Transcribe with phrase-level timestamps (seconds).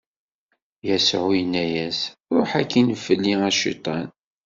[0.87, 1.99] Yasuɛ inna-as:
[2.35, 4.07] Ṛuḥ akkin fell-i, a Cciṭan!